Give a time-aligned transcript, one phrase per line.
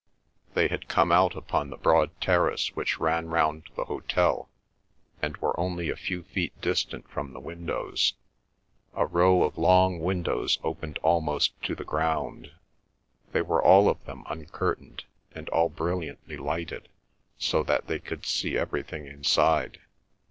[0.55, 4.49] They had come out upon the broad terrace which ran round the hotel
[5.21, 8.15] and were only a few feet distant from the windows.
[8.95, 12.51] A row of long windows opened almost to the ground.
[13.31, 15.03] They were all of them uncurtained,
[15.35, 16.89] and all brilliantly lighted,
[17.37, 19.81] so that they could see everything inside.